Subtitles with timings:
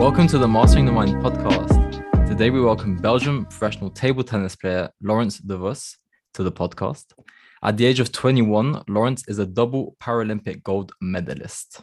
[0.00, 2.26] Welcome to the Mastering the Mind podcast.
[2.26, 5.98] Today we welcome Belgium professional table tennis player Laurens de Vos
[6.32, 7.12] to the podcast.
[7.62, 11.82] At the age of 21, Laurens is a double Paralympic gold medalist.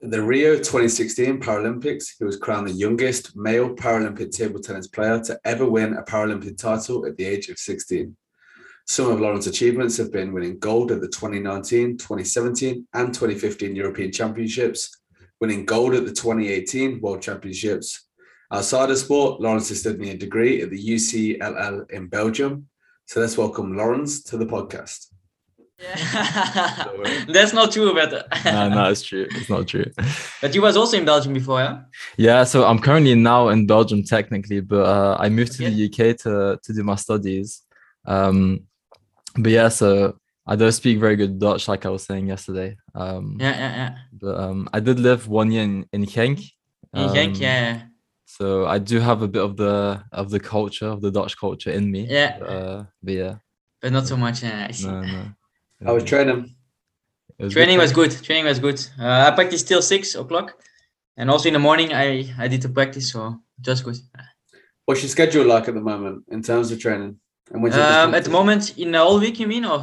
[0.00, 5.20] In the Rio 2016 Paralympics, he was crowned the youngest male Paralympic table tennis player
[5.24, 8.16] to ever win a Paralympic title at the age of 16.
[8.86, 14.10] Some of Laurens' achievements have been winning gold at the 2019, 2017, and 2015 European
[14.10, 15.02] Championships,
[15.40, 18.06] winning gold at the 2018 World Championships.
[18.52, 22.68] Outside of sport, Laurens is studying a degree at the UCLL in Belgium.
[23.06, 25.06] So let's welcome Laurens to the podcast.
[25.78, 26.86] Yeah.
[27.28, 29.26] That's not true, but no, no, it's true.
[29.32, 29.84] It's not true.
[30.40, 31.80] But you was also in Belgium before, yeah?
[32.16, 36.16] Yeah, so I'm currently now in Belgium technically, but uh, I moved to the UK
[36.18, 37.62] to to do my studies.
[38.06, 38.60] Um,
[39.36, 42.76] but yeah, so I don't speak very good Dutch, like I was saying yesterday.
[42.94, 43.94] Um, yeah, yeah, yeah.
[44.12, 46.38] But um, I did live one year in in Genk.
[46.94, 47.82] In Genk, Um, yeah.
[48.26, 51.70] So I do have a bit of the of the culture of the Dutch culture
[51.70, 52.06] in me.
[52.08, 52.38] Yeah.
[52.38, 53.34] But, uh, but yeah,
[53.80, 54.42] But not so much.
[54.42, 54.86] Yeah, I see.
[54.86, 55.22] no, no.
[55.86, 56.54] I was training.
[57.38, 58.24] It was Training good was good.
[58.24, 58.80] Training was good.
[58.98, 60.54] Uh, I practiced till six o'clock,
[61.18, 63.98] and also in the morning I I did the practice, so it was good.
[64.86, 67.18] What's your schedule like at the moment in terms of training?
[67.52, 69.80] And when's your Um, at the moment in the whole week, you mean, or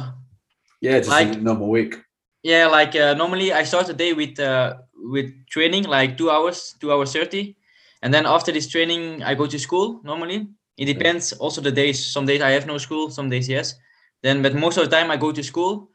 [0.84, 1.94] yeah, just like- normal week.
[2.42, 4.74] yeah, like uh, normally I start the day with uh,
[5.12, 7.56] with training, like two hours, two hours thirty,
[8.02, 10.00] and then after this training I go to school.
[10.04, 11.32] Normally, it depends.
[11.32, 11.98] Also the days.
[12.14, 13.10] Some days I have no school.
[13.10, 13.74] Some days yes.
[14.22, 15.90] Then, but most of the time I go to school.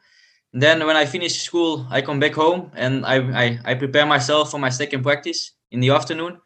[0.53, 4.49] Then when I finish school, I come back home and I, I I prepare myself
[4.51, 6.39] for my second practice in the afternoon.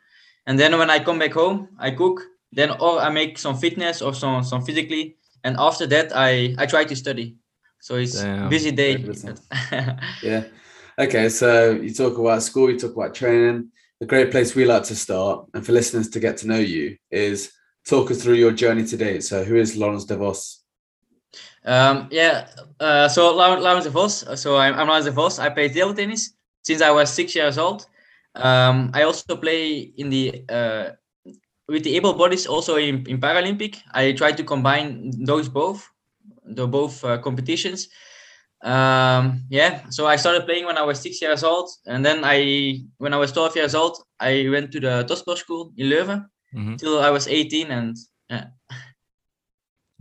[0.47, 2.21] And then when I come back home, I cook.
[2.51, 5.15] Then or I make some fitness or some some physically.
[5.43, 7.37] And after that, I I try to study.
[7.83, 9.03] So it's Damn, busy day.
[10.23, 10.45] Yeah.
[10.97, 13.71] Okay, so you talk about school, you talk about training.
[13.99, 16.95] A great place we like to start, and for listeners to get to know you,
[17.11, 17.51] is
[17.85, 19.25] talk us through your journey to date.
[19.25, 20.63] So, who is Laurens de Vos?
[21.65, 22.47] Um, yeah,
[22.79, 24.23] uh, so Lau- Laurens de Vos.
[24.35, 25.39] So I'm, I'm Laurens de Vos.
[25.39, 27.85] I play table tennis since I was six years old.
[28.35, 30.91] Um, I also play in the uh,
[31.67, 33.81] with the able bodies also in, in Paralympic.
[33.91, 35.92] I try to combine those both,
[36.45, 37.87] the both uh, competitions.
[38.63, 42.79] Um, yeah, so I started playing when I was six years old, and then I,
[42.97, 46.77] when I was twelve years old, I went to the Topsport school in Leuven Mhm.
[46.77, 47.97] till I was eighteen, and
[48.29, 48.45] yeah.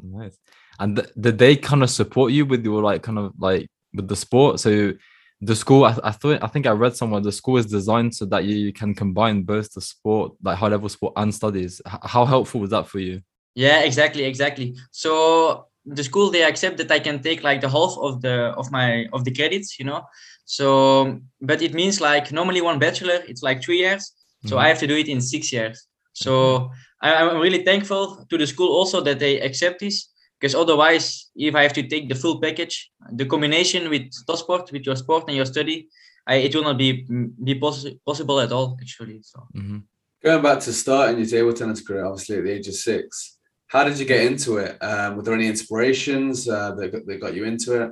[0.02, 0.36] Nice.
[0.78, 4.08] And th- did they kind of support you with your like kind of like with
[4.08, 4.60] the sport?
[4.60, 4.92] So
[5.40, 8.24] the school, I, I thought, I think I read somewhere the school is designed so
[8.26, 11.80] that you can combine both the sport, like high level sport and studies.
[11.86, 13.22] H- how helpful was that for you?
[13.54, 14.76] Yeah, exactly, exactly.
[14.90, 18.70] So the school they accept that I can take like the half of the of
[18.70, 20.02] my of the credits, you know.
[20.44, 24.12] So but it means like normally one bachelor it's like three years,
[24.46, 25.86] so I have to do it in six years.
[26.12, 31.30] So I, I'm really thankful to the school also that they accept this because otherwise
[31.36, 35.24] if I have to take the full package, the combination with sport, with your sport
[35.28, 35.88] and your study,
[36.26, 37.06] I, it will not be
[37.44, 39.20] be possi- possible at all actually.
[39.22, 39.46] So.
[39.56, 39.82] Mhm.
[40.22, 43.38] Going back to starting your table tennis career, obviously at the age of six,
[43.72, 44.72] how did you get into it?
[44.82, 47.90] Um, were there any inspirations uh, that, got, that got you into it?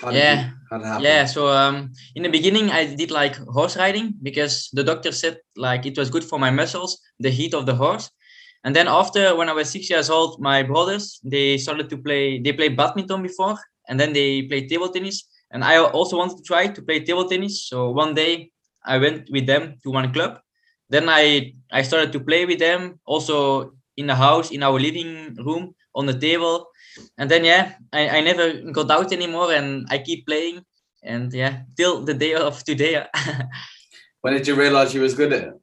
[0.00, 0.34] How did Yeah.
[0.40, 1.04] you, how did it happen?
[1.04, 5.34] Yeah, so um, in the beginning I did like horse riding because the doctor said
[5.56, 8.10] like it was good for my muscles, the heat of the horse.
[8.64, 12.40] And then after when I was six years old, my brothers they started to play.
[12.44, 13.56] They played badminton before,
[13.88, 15.16] and then they played table tennis.
[15.52, 17.54] And I also wanted to try to play table tennis.
[17.70, 18.50] So one day
[18.84, 20.32] I went with them to one club.
[20.94, 25.34] Then I I started to play with them also in the house in our living
[25.36, 26.68] room on the table.
[27.18, 30.64] And then yeah I, I never got out anymore and i keep playing.
[31.02, 33.06] And yeah till the day of today.
[34.22, 35.54] When did you realize you was good at it?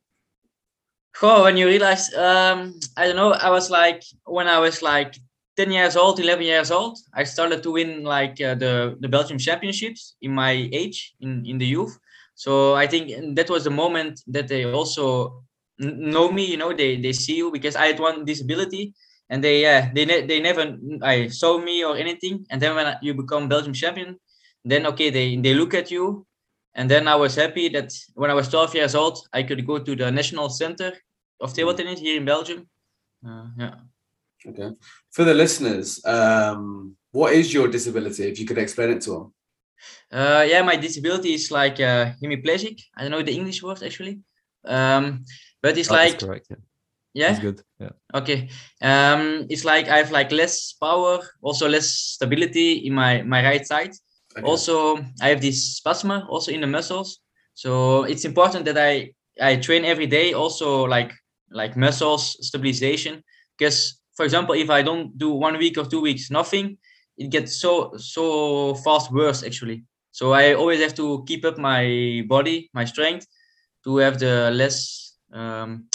[1.21, 5.17] oh when you realize um i don't know i was like when i was like
[5.57, 9.37] 10 years old 11 years old i started to win like uh, the the belgium
[9.37, 11.97] championships in my age in in the youth.
[12.35, 15.43] So i think that was the moment that they also
[15.79, 18.93] know me you know they they see you because i had one disability
[19.29, 22.95] and they yeah they ne- they never i saw me or anything and then when
[23.01, 24.17] you become belgium champion
[24.65, 26.25] then okay they they look at you
[26.73, 29.77] and then i was happy that when i was 12 years old i could go
[29.77, 30.93] to the national center
[31.39, 32.67] of table tennis here in belgium
[33.27, 33.75] uh, yeah
[34.45, 34.69] Okay.
[35.11, 38.29] For the listeners, um, what is your disability?
[38.29, 39.33] If you could explain it to them.
[40.11, 42.81] Uh, yeah, my disability is like uh, hemiplegic.
[42.95, 44.19] I don't know the English word actually,
[44.65, 45.23] um,
[45.67, 46.47] but it's That is like correct.
[46.49, 46.57] Yeah.
[47.13, 47.61] yeah, That's good.
[47.79, 47.89] Yeah.
[48.19, 48.49] okay.
[48.81, 53.65] Um, it's like I have like less power, also less stability in my my right
[53.67, 53.91] side.
[54.37, 54.47] Okay.
[54.47, 57.19] Also, I have this spasm also in the muscles.
[57.53, 60.33] So it's important that I I train every day.
[60.33, 61.11] Also, like
[61.51, 63.23] like muscles stabilization.
[63.57, 66.77] Because, for example, if I don't do one week or two weeks nothing,
[67.17, 69.83] it gets so so fast worse actually.
[70.11, 73.27] So I always have to keep up my body, my strength,
[73.83, 75.87] to have the less um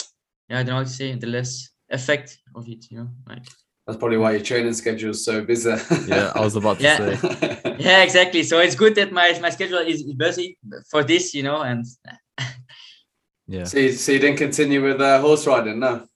[0.49, 2.85] yeah I don't know how to say the less effect of it.
[2.91, 3.43] You know, like
[3.85, 5.75] That's probably why your training schedule is so busy.
[6.07, 6.97] Yeah, I was about to Yeah.
[6.97, 7.75] say.
[7.79, 8.43] yeah exactly.
[8.43, 10.57] So it's good that my my schedule is is busy
[10.91, 11.33] for this.
[11.33, 11.85] You know, and
[13.47, 13.65] Yeah.
[13.65, 16.07] so, you, so you didn't continue with uh, horse riding, no?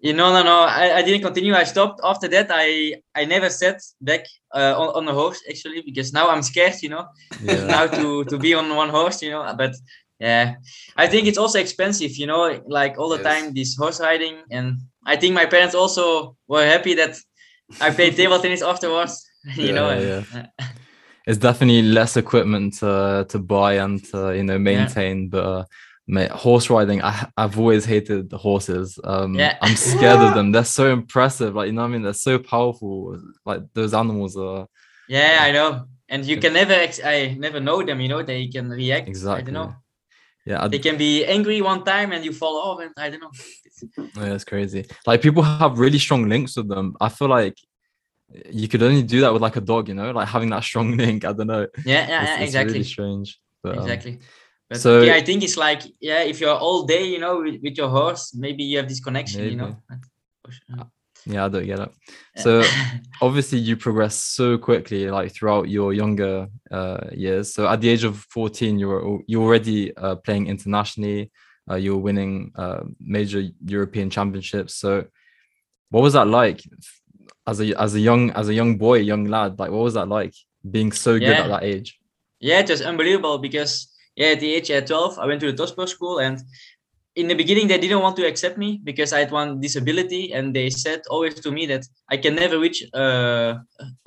[0.00, 0.60] You know, no, no.
[0.60, 1.54] I, I didn't continue.
[1.54, 2.46] I stopped after that.
[2.50, 4.24] I I never sat back
[4.54, 6.74] uh, on on the horse actually because now I'm scared.
[6.82, 7.04] You know,
[7.42, 7.66] Yeah.
[7.74, 9.20] now to to be on one horse.
[9.22, 9.74] You know, but
[10.20, 10.56] yeah,
[10.96, 12.12] I think it's also expensive.
[12.16, 13.26] You know, like all the Yes.
[13.42, 17.16] time this horse riding, and I think my parents also were happy that
[17.80, 19.24] I played table tennis afterwards.
[19.56, 20.22] You know, Yeah,
[21.26, 25.64] it's definitely less equipment to to buy and to, you know maintain but uh,
[26.06, 29.56] mate, horse riding I, i've always hated the horses um Yeah.
[29.62, 32.38] i'm scared of them they're so impressive like you know what i mean they're so
[32.38, 34.66] powerful like those animals are
[35.08, 35.86] yeah, I know.
[36.10, 38.00] And you can never, ex- I never know them.
[38.00, 39.08] You know, they can react.
[39.08, 39.74] I exactly don't know.
[40.48, 43.22] Yeah I, They can be angry one time and you fall off, and I don't
[43.24, 43.34] know.
[44.22, 44.82] yeah it's crazy.
[45.06, 46.96] Like people have really strong links with them.
[47.06, 47.56] I feel like
[48.50, 50.10] you could only do that with like a dog you know?
[50.10, 51.66] Like having that strong link i don't know.
[51.84, 52.72] Yeah, yeah, it's, yeah it's exactly.
[52.74, 54.18] really strange but, um, exactly.
[54.68, 57.60] But so- yeah i think it's like yeah if you're all day you know with,
[57.62, 59.76] with your horse maybe you have this connection you know?
[60.50, 60.90] Sure.
[61.28, 61.90] Yeah i don't get it
[62.36, 62.62] so
[63.20, 67.52] obviously you progress so quickly like throughout your younger uh, years.
[67.52, 71.30] So at the age of 14 you were you're already uh, playing internationally.
[71.70, 74.74] Uh, you were winning uh, major european championships.
[74.74, 75.06] So
[75.90, 76.62] what was that like
[77.46, 79.58] as a as a young as a young boy young lad?
[79.58, 80.34] Like what was that like
[80.68, 81.98] being so good at that age?
[82.40, 85.62] Yeah it was unbelievable because yeah at the age at 12 i went to the
[85.62, 86.42] Topsport school and
[87.20, 90.44] in the beginning they didn't want to accept me because i had one disability and
[90.56, 91.82] they said always to me that
[92.14, 93.50] i can never reach uh,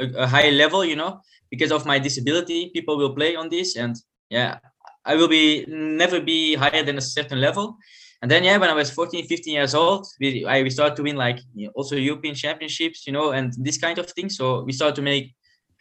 [0.03, 1.11] a, a high level you know
[1.51, 2.71] because of my disability.
[2.73, 3.95] People will play on this and
[4.29, 4.57] yeah
[5.05, 7.77] i will be never be higher than a certain level.
[8.21, 11.03] And then yeah when i was 14 15 years old we i we started to
[11.03, 11.39] win like
[11.75, 14.29] also european championships you know and this kind of thing.
[14.29, 15.25] So we started to make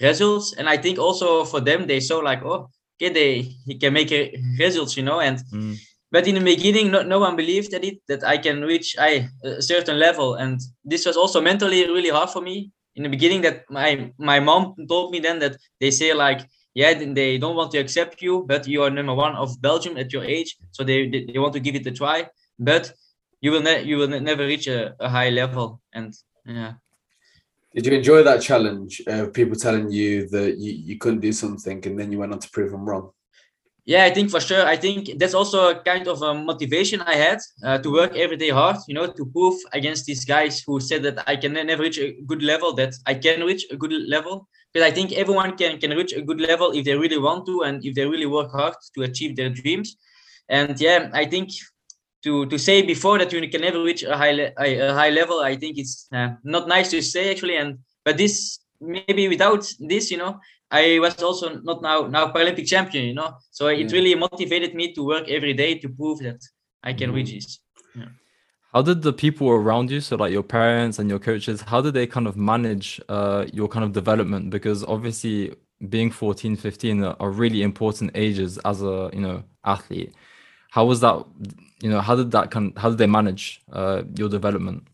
[0.01, 0.55] results.
[0.59, 2.61] And i think also for them they saw like oh
[2.97, 3.33] okay they
[3.67, 4.27] he can make uh,
[4.59, 5.77] results you know and Mm.
[6.11, 9.29] But in the beginning no, no one believed at it that i can reach I,
[9.45, 10.35] a certain level.
[10.35, 12.71] And this was also mentally really hard for me.
[12.97, 16.41] In the beginning that my my mom told me then that they say like
[16.75, 20.13] yeah they don't want to accept you but you are number one of belgium at
[20.13, 20.57] your age.
[20.73, 22.29] So they they, they want to give it a try.
[22.59, 22.93] But
[23.41, 25.81] you will ne- you will ne- never reach a, a high level.
[25.93, 26.15] And
[26.45, 26.75] yeah.
[27.75, 31.87] Did you enjoy that challenge of people telling you that you, you couldn't do something
[31.87, 33.13] and then you went on to prove them wrong?
[33.93, 34.65] Yeah i think for sure.
[34.75, 38.37] I think that's also a kind of a motivation i had uh, to work every
[38.37, 41.83] day hard you know to prove against these guys who said that i can never
[41.87, 44.37] reach a good level that i can reach a good level.
[44.73, 47.55] Because i think everyone can can reach a good level if they really want to
[47.67, 49.89] and if they really work hard to achieve their dreams.
[50.49, 51.49] And yeah i think
[52.25, 54.53] to to say before that you can never reach a high le-
[54.91, 57.57] a high level i think it's uh, not nice to say actually.
[57.63, 57.71] And
[58.07, 58.35] but this
[58.81, 60.33] maybe without this you know
[60.71, 63.35] I was also not now now Paralympic champion, you know.
[63.51, 66.41] So it really motivated me to work every day to prove that
[66.83, 67.15] I can Mhm.
[67.15, 67.59] reach this.
[68.73, 71.93] how did the people around you so like your parents and your coaches how did
[71.93, 75.53] they kind of manage uh, your kind of development because obviously
[75.89, 80.13] being 14 15 are- really important ages as a you know athlete
[80.71, 81.17] how was that
[81.83, 84.87] you know how did that kind how did they manage uh, your development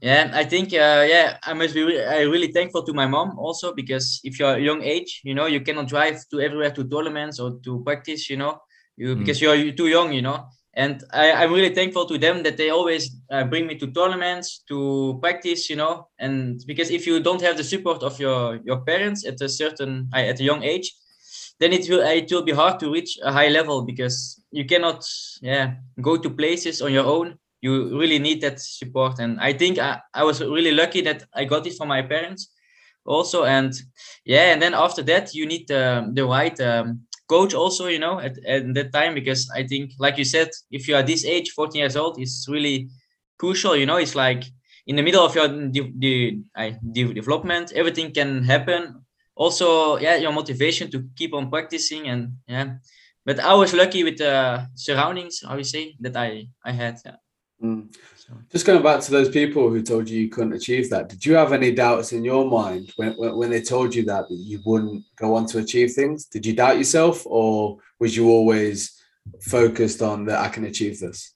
[0.00, 3.38] Yeah, I think uh, yeah, I must be re- I really thankful to my mom
[3.38, 6.84] also because if you're a young age, you know, you cannot drive to everywhere to
[6.88, 8.58] tournaments or to practice, you know,
[8.96, 9.18] you Mm.
[9.18, 10.46] because you're you- too young, you know.
[10.74, 14.62] And I, I'm really thankful to them that they always uh, bring me to tournaments
[14.68, 16.08] to practice, you know.
[16.18, 20.08] And because if you don't have the support of your your parents at a certain
[20.14, 20.94] uh, at a young age,
[21.58, 25.04] then it will it will be hard to reach a high level because you cannot
[25.42, 29.18] yeah go to places on your own you really need that support.
[29.18, 32.50] And i think I, I was really lucky that i got it from my parents
[33.04, 33.44] also.
[33.44, 33.72] And
[34.24, 38.18] yeah and then after that you need the, the right um, coach also you know
[38.18, 41.50] at, at that time because i think like you said if you are this age
[41.50, 42.88] 14 years old it's really
[43.38, 44.42] crucial you know it's like
[44.86, 46.38] in the middle of your de- de-
[46.92, 49.04] de- development everything can happen.
[49.36, 52.74] Also yeah your motivation to keep on practicing and yeah.
[53.24, 57.16] But i was lucky with the surroundings how you say that i i had yeah.
[57.62, 57.94] Mm.
[58.16, 58.32] so.
[58.50, 61.34] Just going back to those people who told you you couldn't achieve that, did you
[61.34, 64.60] have any doubts in your mind when, when, when they told you that, that you
[64.64, 66.24] wouldn't go on to achieve things?
[66.24, 68.98] Did you doubt yourself or was you always
[69.42, 71.34] focused on that I can achieve this?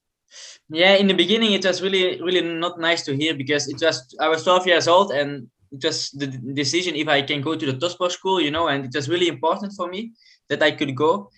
[0.70, 4.16] Yeah, in the beginning it was really really not nice to hear because it was
[4.18, 7.66] I was 12 years old and it was the decision if I can go to
[7.66, 10.12] the Topsport school, you know, and it was really important for me
[10.48, 11.30] that I could go.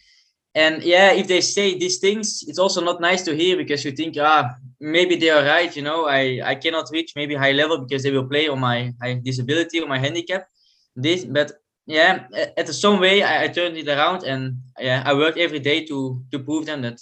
[0.57, 3.93] And yeah, if they say these things, it's also not nice to hear because you
[3.93, 7.77] think, ah, maybe they are right, you know, I, I cannot reach maybe high level
[7.77, 10.49] because they will play on my, my disability or my handicap.
[10.97, 11.53] This, but
[11.85, 15.85] yeah, at some way I, I turned it around and yeah, I worked every day
[15.87, 17.01] to to prove them that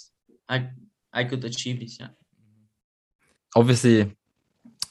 [0.49, 0.67] I
[1.13, 1.97] I could achieve this.
[1.97, 2.09] Yeah.
[3.55, 4.11] Obviously,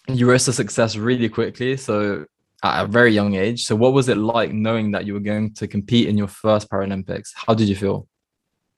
[0.09, 1.76] you rose to success really quickly.
[1.76, 2.25] So
[2.62, 3.64] at a very young age.
[3.66, 6.71] So what was it like knowing that you were going to compete in your first
[6.71, 7.28] Paralympics?
[7.35, 8.09] How did you feel?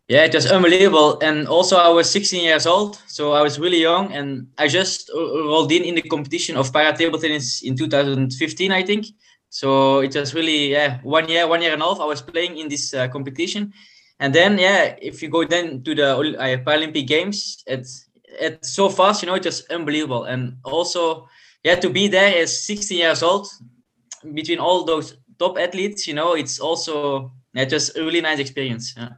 [0.09, 1.19] Yeah, it was unbelievable.
[1.21, 5.11] And also, I was 16 years old, so I was really young, and I just
[5.13, 9.07] rolled in in the competition of para table tennis in 2015, I think.
[9.51, 11.99] So it was really yeah one year, one year and a half.
[12.01, 13.73] I was playing in this uh, competition,
[14.21, 18.07] and then yeah, if you go then to the uh, Paralympic Games, it's
[18.41, 20.25] it's so fast, you know, it was unbelievable.
[20.25, 21.27] And also,
[21.65, 23.49] yeah, to be there as 16 years old,
[24.35, 28.95] between all those top athletes, you know, it's also yeah, just a really nice experience.
[28.97, 29.09] Yeah.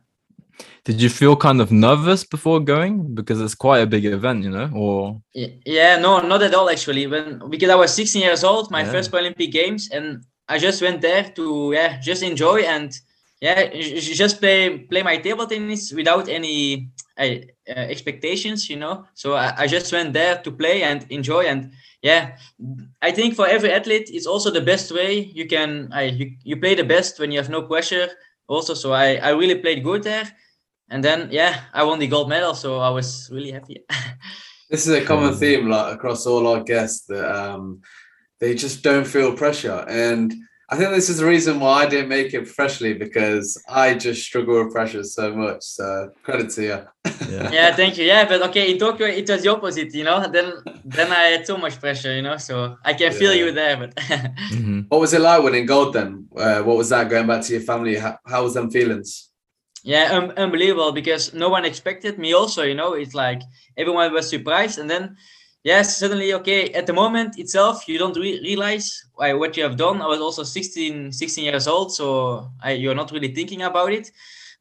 [0.88, 4.48] Did you feel kind of nervous before going because it's quite a big event, you
[4.48, 4.70] know?
[4.74, 7.06] Or yeah, no, not at all actually.
[7.06, 8.92] When because I was 16 years old, my yeah.
[8.92, 12.98] first Olympic Games, and I just went there to yeah, just enjoy and
[13.38, 13.68] yeah,
[14.00, 17.36] just play play my table tennis without any uh,
[17.68, 19.04] expectations, you know.
[19.12, 22.36] So I, I just went there to play and enjoy and yeah
[23.02, 26.56] i think for every athlete it's also the best way you can I, you, you
[26.56, 28.08] play the best when you have no pressure
[28.46, 30.32] also so i i really played good there
[30.90, 33.84] and then yeah i won the gold medal so i was really happy
[34.70, 37.80] this is a common theme like across all our guests that um
[38.40, 40.34] they just don't feel pressure and
[40.70, 44.22] I think this is the reason why I didn't make it professionally because I just
[44.22, 45.62] struggle with pressure so much.
[45.62, 46.80] So credit to you.
[47.28, 47.50] Yeah.
[47.50, 48.06] yeah, thank you.
[48.06, 50.26] Yeah, but okay, in Tokyo it was the opposite, you know.
[50.30, 50.52] Then
[50.84, 52.36] then I had so much pressure, you know.
[52.38, 53.18] So I can yeah.
[53.18, 53.76] feel you there.
[53.76, 54.82] But mm-hmm.
[54.88, 56.28] what was it like winning gold then?
[56.34, 57.96] Uh, what was that going back to your family?
[57.96, 59.27] How, how was them feelings?
[59.84, 62.32] Yeah, um, unbelievable because no one expected me.
[62.32, 63.42] Also, you know, it's like
[63.76, 65.16] everyone was surprised, and then
[65.62, 69.76] yes, suddenly, okay, at the moment itself, you don't re- realize uh, what you have
[69.76, 70.02] done.
[70.02, 74.10] I was also 16, 16 years old, so I, you're not really thinking about it.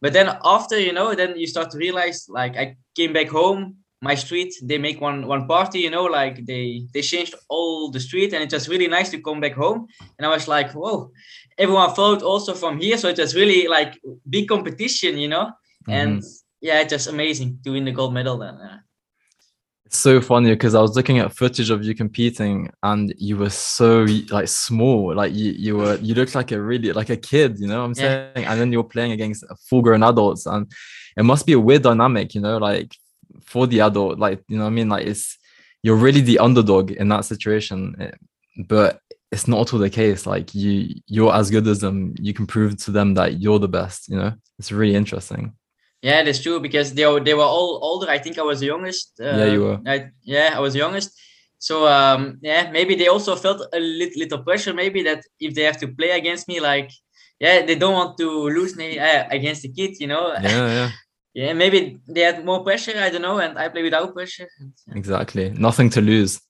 [0.02, 3.78] But then after, you know, then you start to realize, like, I came back home,
[4.02, 8.00] my street, they make one one party, you know, like they they changed all the
[8.00, 9.88] street, and it was really nice to come back home.
[10.18, 11.12] And I was like, whoa,
[11.58, 14.00] everyone followed also from here, so it was really like
[14.30, 15.46] big competition, you know.
[15.88, 15.92] Mm-hmm.
[15.92, 16.24] And
[16.62, 18.56] yeah, it's just amazing to win the gold medal then.
[18.56, 18.78] Uh,
[19.88, 23.50] it's so funny because I was looking at footage of you competing and you were
[23.50, 27.58] so like small, like you you were you looked like a really like a kid,
[27.58, 28.34] you know what I'm yeah.
[28.34, 28.48] saying?
[28.48, 30.70] And then you're playing against full grown adults and
[31.16, 32.94] it must be a weird dynamic, you know, like
[33.42, 34.90] for the adult, like you know what I mean?
[34.90, 35.38] Like it's
[35.84, 37.96] you're really the underdog in that situation.
[38.00, 38.12] Eh,
[38.68, 40.26] but it's not at all the case.
[40.26, 42.16] Like you you're as good as them.
[42.20, 44.34] You can prove to them that you're the best, you know?
[44.60, 45.54] It's really interesting.
[46.02, 48.10] Yeah, that's true because they were, they were all older.
[48.10, 49.20] I think I was the youngest.
[49.20, 49.80] Uh, yeah, you were.
[49.86, 51.20] I, yeah, I was the youngest.
[51.60, 54.74] So um, yeah, maybe they also felt a little, little pressure.
[54.74, 56.92] Maybe that if they have to play against me, like
[57.40, 60.00] yeah, they don't want to lose me uh, against the kid.
[60.00, 60.34] You know.
[60.34, 60.92] Yeah, yeah.
[61.38, 62.98] yeah, maybe they had more pressure.
[62.98, 64.50] I don't know, and I play without pressure.
[64.96, 66.42] Exactly, nothing to lose.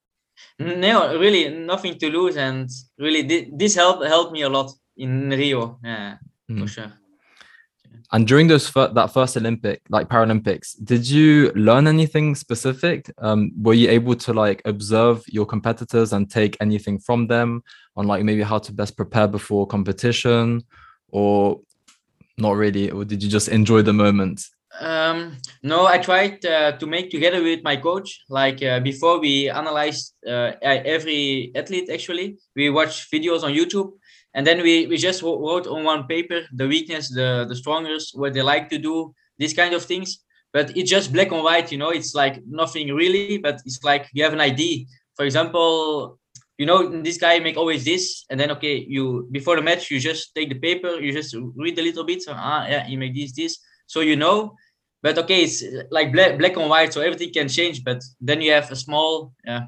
[0.60, 5.77] No, really nothing to lose, and really this helped helped me a lot in Rio.
[5.84, 6.15] Yeah,
[6.50, 6.62] mm.
[6.62, 6.94] for sure.
[8.13, 13.12] And during those fir- that first Olympic, like Paralympics, did you learn anything specific?
[13.17, 17.62] Um, were you able to like observe your competitors and take anything from them
[17.98, 20.63] on like maybe how to best prepare before competition,
[21.10, 21.60] or
[22.38, 22.89] not really?
[22.89, 24.48] Or did you just enjoy the moment?
[24.79, 28.22] Um, no, I tried uh, to make together with my coach.
[28.29, 33.91] Like uh, before we analyzed uh, every athlete, actually, we watched videos on YouTube
[34.38, 38.34] and then we we just wrote on one paper the weakness the the strongest what
[38.34, 40.24] they like to do these kind of things.
[40.53, 44.07] But it's just black and white you know it's like nothing really but it's like
[44.13, 46.19] you have an idea for example
[46.57, 50.00] you know this guy make always this and then okay you before the match you
[50.00, 53.13] just take the paper you just read a little bit so ah yeah you make
[53.13, 53.60] this this.
[53.88, 54.55] So you know
[55.01, 58.51] but okay it's like black, black and white so everything can change but then you
[58.51, 59.66] have a small yeah,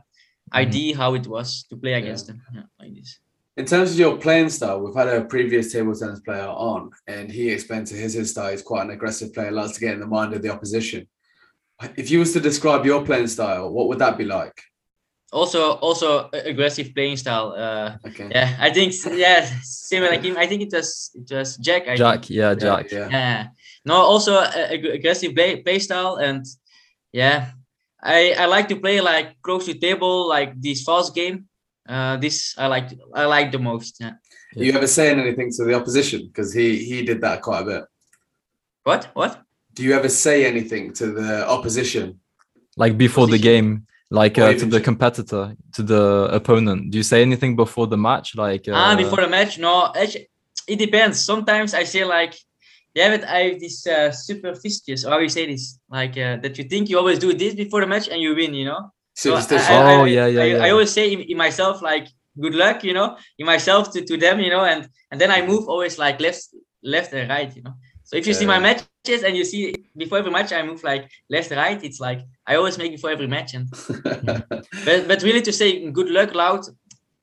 [0.54, 1.02] idea mm-hmm.
[1.02, 2.34] how it was to play against yeah.
[2.34, 3.20] them yeah, like this
[3.60, 7.30] in terms of your playing style, we've had a previous table tennis player on, and
[7.30, 8.52] he explained to his his style.
[8.52, 11.06] He's quite an aggressive player, likes to get in the mind of the opposition.
[11.98, 14.58] If you was to describe your playing style, what would that be like?
[15.34, 17.54] Also, also aggressive playing style.
[17.56, 18.30] Uh, okay.
[18.32, 20.38] Yeah, I think yeah, similar like him.
[20.38, 21.90] I think it was it was Jack.
[21.90, 22.30] I Jack, think.
[22.30, 22.92] yeah, Jack.
[22.92, 23.10] Yeah.
[23.10, 23.48] yeah.
[23.86, 26.46] No, also a, a aggressive play, play style, and
[27.12, 27.52] yeah,
[28.02, 31.46] I I like to play like close to table, like this fast game.
[31.88, 33.98] Uh, this I like I like the most.
[34.00, 34.14] Yeah.
[34.56, 36.28] You ever saying anything to the opposition?
[36.28, 37.84] Because he he did that quite a bit.
[38.84, 39.10] What?
[39.14, 39.42] What?
[39.74, 42.20] Do you ever say anything to the opposition?
[42.78, 46.92] Like before the game, like uh, to the competitor, to the opponent.
[46.92, 48.36] Do you say anything before the match?
[48.36, 49.60] Like uh, ah, before the match?
[49.60, 50.30] No, actually,
[50.68, 51.20] it depends.
[51.20, 52.36] Sometimes I say like,
[53.00, 55.64] yeah, but I have this uh, superstitious, or how you say this,
[55.98, 58.54] like uh, that you think you always do this before the match and you win,
[58.62, 58.82] you know.
[59.22, 59.76] So I- Superstition.
[59.82, 60.66] I, I, Oh, yeah, yeah, I, yeah.
[60.66, 62.06] I always say in, in myself like
[62.44, 63.08] good luck, you know,
[63.40, 66.44] in myself to, to them, you know, and and then I move always like left
[66.94, 67.74] left and right, you know.
[68.08, 68.68] So if you see my Yeah.
[68.70, 69.64] matches and you see
[70.02, 71.04] before every match I move like
[71.36, 73.50] left right, it's like I always make before every match.
[73.58, 73.66] And
[74.88, 76.62] but but really to say good luck loud,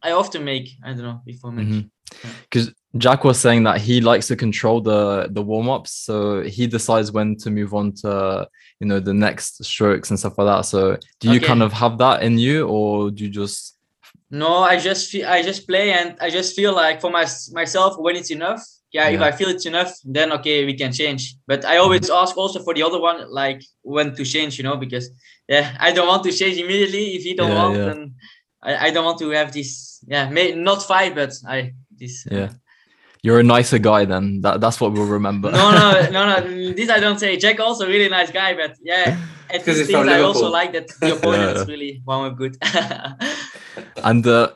[0.09, 1.75] I often make I don't know before match.
[2.45, 2.67] because
[2.99, 7.13] Jack was saying that he likes to control the the warm ups, so he decides
[7.13, 8.49] when to move on to
[8.81, 10.63] you know the next strokes and stuff like that.
[10.67, 11.47] So do you Okay.
[11.47, 13.77] kind of have that in you, or do you just
[14.31, 17.97] No, I just feel I just play and I just feel like for my myself
[17.99, 18.63] when it's enough.
[18.93, 21.37] Yeah, if I feel it's enough, then okay, we can change.
[21.47, 24.77] But I always ask also for the other one, like when to change, you know,
[24.77, 25.11] because
[25.49, 27.15] yeah, I don't want to change immediately.
[27.17, 27.85] If you don't Yeah, want, yeah.
[27.85, 28.15] then
[28.63, 30.01] I, I don't want to have this.
[30.09, 32.27] Yeah, may not fight, but I this.
[32.31, 32.49] uh, yeah?
[33.27, 34.41] You're a nicer guy then.
[34.43, 35.51] That that's what we'll remember.
[35.51, 36.73] No, no, no, no.
[36.75, 37.37] This I don't say.
[37.37, 39.19] Jack also really nice guy, but yeah,
[39.51, 41.63] at Because these things I also like that the opponent Yeah.
[41.63, 42.57] is really one of good.
[44.05, 44.51] and uh,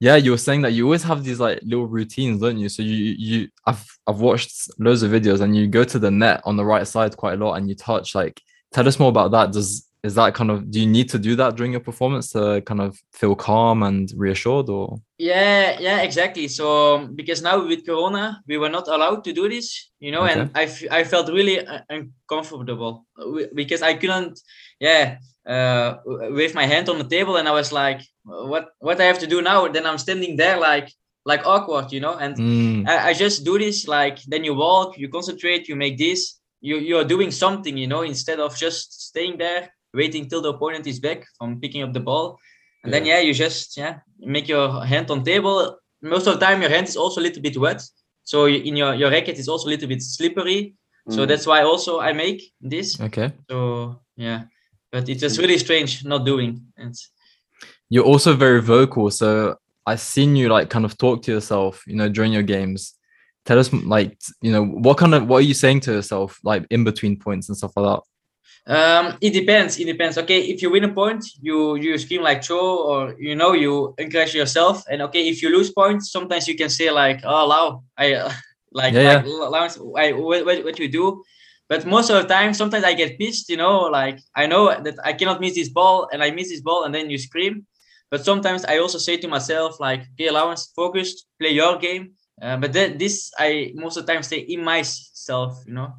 [0.00, 2.68] yeah, you were saying that you always have these like little routines, don't you?
[2.68, 6.40] So you you I've I've watched loads of videos, and you go to the net
[6.44, 8.16] on the right side quite a lot, and you touch.
[8.16, 8.42] Like,
[8.72, 9.52] tell us more about that.
[9.52, 12.62] Does is that kind of do you need to do that during your performance to
[12.64, 14.98] kind of feel calm and reassured, or?
[15.18, 16.48] Yeah, yeah, exactly.
[16.48, 20.50] So because now with Corona, we were not allowed to do this, you know, and
[20.54, 23.06] I, f- I felt really uh, uncomfortable.
[23.54, 24.40] Because I couldn't,
[24.78, 29.00] yeah, uh, w- wave my hand on the table, and I was like, what, what
[29.00, 29.68] I have to do now?
[29.68, 30.92] Then I'm standing there like,
[31.24, 34.98] like awkward, you know, and Mm, I, I just do this like then you walk,
[34.98, 39.08] you concentrate, you make this, you you are doing something, you know, instead of just
[39.08, 42.38] staying there waiting till the opponent is back from picking up the ball.
[42.84, 45.78] And then yeah, you just yeah make your hand on table.
[46.02, 47.82] Most of the time your hand is also a little bit wet.
[48.24, 50.74] So in your, your racket is also a little bit slippery.
[51.08, 51.28] So Mm.
[51.28, 53.00] that's why also I make this.
[53.00, 53.32] okay.
[53.50, 54.44] So yeah.
[54.92, 56.60] But it's just really strange not doing.
[56.76, 57.10] It's
[57.90, 59.56] You're also very vocal, so
[59.86, 62.94] I've seen you like kind of talk to yourself, you know, during your games.
[63.44, 66.66] Tell us like you know what kind of what are you saying to yourself like
[66.70, 68.02] in between points and stuff like that.
[68.66, 69.78] Um, it depends.
[69.78, 70.18] It depends.
[70.18, 73.94] Okay, if you win a point, you you scream like "Cho" or you know you
[73.98, 74.82] encourage yourself.
[74.90, 78.32] And okay, if you lose points, sometimes you can say like "Oh, Lau, I uh,
[78.72, 81.22] like Yeah, like Laurens, I what, what what you do."
[81.68, 83.48] But most of the time, sometimes I get pissed.
[83.48, 86.60] You know, like I know that I cannot miss this ball, and I miss this
[86.60, 87.66] ball, and then you scream.
[88.10, 92.56] But sometimes I also say to myself like, "Okay, Laurens, focused, play your game." Uh,
[92.56, 95.62] but then this I most of the time say in myself.
[95.66, 95.94] You know.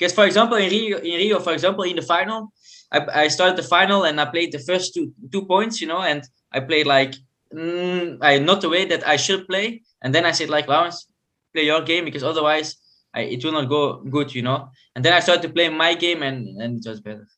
[0.00, 2.54] Because for example, in Rio, in Rio, for example, in the final,
[2.90, 6.00] I, I started the final and I played the first two two points, you know,
[6.00, 7.14] and I played like
[7.54, 11.06] mm, I not the way that I should play, and then I said like Laurens,
[11.52, 12.76] play your game because otherwise
[13.12, 14.70] I, it will not go good, you know.
[14.96, 17.28] And then I started to play my game and and it was better.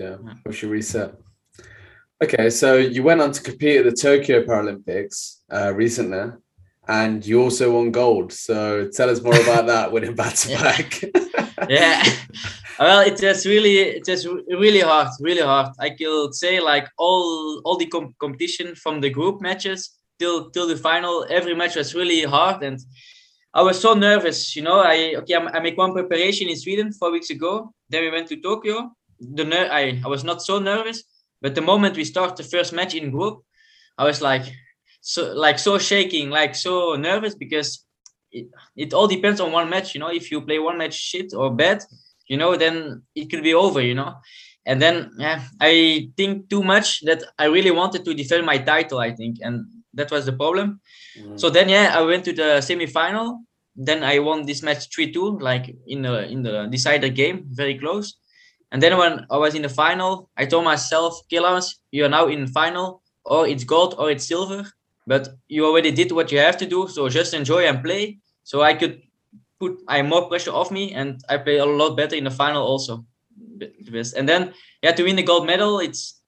[0.00, 0.16] Yeah,
[0.46, 1.14] we should reset.
[2.24, 6.32] Okay, so you went on to compete at the Tokyo Paralympics uh, recently,
[6.88, 8.32] and you also won gold.
[8.32, 11.36] So tell us more about that winning back to back.
[11.68, 12.02] yeah.
[12.78, 15.68] Well it was really it was really hard really hard.
[15.80, 20.66] I could say like all all the com- competition from the group matches till till
[20.68, 22.78] the final every match was really hard and
[23.54, 24.80] i was so nervous you know.
[24.80, 27.72] I okay I'm- i make one preparation in sweden four weeks ago.
[27.90, 28.90] Then we went to tokyo.
[29.20, 31.02] The ner- I, I was not so nervous
[31.42, 33.42] but the moment we start the first match in group
[33.96, 34.44] i was like
[35.00, 37.84] so like so shaking like so nervous because
[38.32, 40.10] it, it all depends on one match you know.
[40.10, 41.82] If you play one match shit or bad
[42.26, 44.14] you know then it could be over you know.
[44.66, 48.98] And then yeah i think too much that i really wanted to defend my title
[48.98, 49.64] i think and
[49.94, 50.80] that was the problem.
[51.18, 51.40] Mm.
[51.40, 53.42] So then yeah i went to the semi-final.
[53.74, 58.16] Then i won this match 3-2 like in the in the decider game very close.
[58.70, 62.26] And then when i was in the final i told myself Killans, you are now
[62.26, 63.02] in final.
[63.24, 64.64] Or it's gold or it's silver
[65.08, 68.62] but you already did what you have to do so just enjoy and play so
[68.62, 69.02] i could
[69.60, 72.62] put i more pressure off me and i play a lot better in the final
[72.62, 73.04] also
[73.58, 76.20] the best and then yeah to win the gold medal it's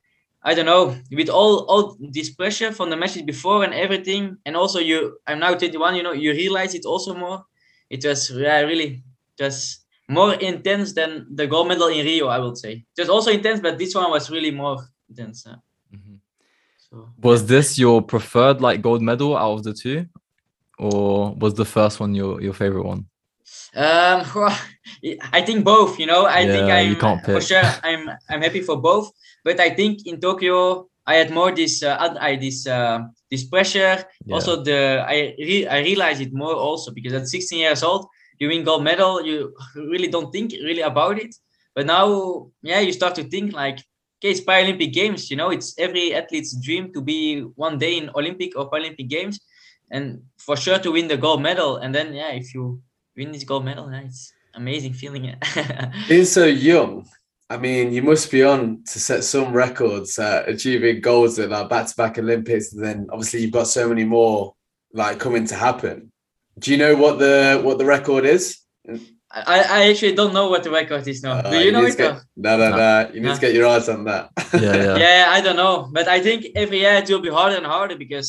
[0.43, 4.57] i don't know with all all this pressure from the matches before and everything and
[4.57, 7.45] also you i'm now 21 you know you realize it also more
[7.91, 9.03] it was yeah really
[9.39, 12.85] just more intense than the gold medal in Rio, I would say.
[12.97, 14.77] Just also intense, but this one was really more
[15.09, 15.47] intense.
[15.47, 15.61] Mhm.
[16.91, 20.07] So Was this your preferred like gold medal out of the two,
[20.79, 23.07] or was the first one your your favorite one?
[23.75, 24.25] Um,
[25.33, 25.99] I think both.
[25.99, 27.63] You know, I think I'm you can't for sure.
[27.83, 29.13] I'm I'm happy for both.
[29.45, 33.01] But I think in Tokyo, I had more this uh, I this uh,
[33.31, 34.05] this pressure.
[34.27, 34.35] Yeah.
[34.35, 38.07] Also, the I re- I realized it more also because at 16 years old,
[38.39, 41.35] you win gold medal, you really don't think really about it.
[41.75, 43.79] But now, yeah, you start to think like,
[44.21, 45.31] okay, it's Paralympic Games.
[45.31, 49.41] You know, it's every athlete's dream to be one day in Olympic or Paralympic Games,
[49.91, 51.79] and for sure to win the gold medal.
[51.79, 52.83] And then, yeah, if you
[53.17, 55.25] win this gold medal, yeah, it's amazing feeling.
[55.25, 55.39] It.
[56.09, 57.09] Being so young,
[57.49, 61.69] I mean, you must be on to set some records, uh, achieving goals at like
[61.69, 64.55] back-to-back Olympics, and then obviously you've got so many more
[64.93, 66.13] like coming to happen.
[66.59, 68.59] Do you know what the what the record is?
[69.33, 71.35] I, I actually don't know what the record is now.
[71.39, 71.93] Uh, Do you know need it?
[71.93, 72.77] to get- or- no, no, No.
[72.77, 73.11] no.
[73.15, 73.35] You need No.
[73.35, 74.31] to get your eyes on that.
[74.55, 74.97] Yeah, yeah.
[75.05, 77.97] yeah, I don't know, but I think every year it will be harder and harder
[77.97, 78.29] because,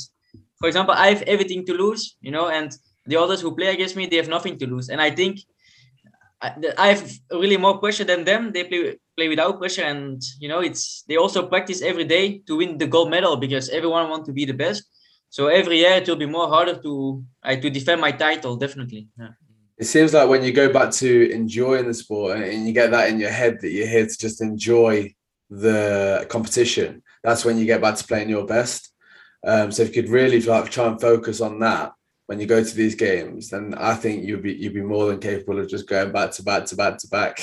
[0.60, 2.70] for example, I have everything to lose, you know, and
[3.08, 5.40] the others who play against me they have nothing to lose, and I think
[6.42, 8.52] I, I have really more pressure than them.
[8.54, 8.82] They play
[9.18, 12.88] play without pressure, and you know, it's they also practice every day to win the
[12.88, 14.84] gold medal because everyone wants to be the best.
[15.30, 19.08] So every year it will be more harder to I to defend my title, definitely.
[19.20, 19.34] Yeah.
[19.82, 23.10] It seems like when you go back to enjoying the sport and- you get that
[23.10, 25.14] in your head that you're here to just enjoy
[25.50, 28.94] the competition, that's when you get back to playing your best.
[29.44, 31.94] Um, so if you could really like try and focus on that
[32.28, 35.20] when you go to these games, then I think you'd be you'd be more than
[35.20, 37.36] capable of just going back to back to back to back.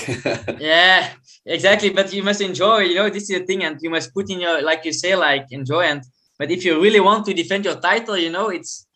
[0.60, 1.10] Yeah,
[1.44, 1.90] exactly.
[1.90, 4.40] But you must enjoy, you know, this is the thing, and you must put in
[4.40, 5.82] your, like you say, like enjoy.
[5.92, 6.02] And
[6.38, 8.86] but if you really want to defend your title, you know, it's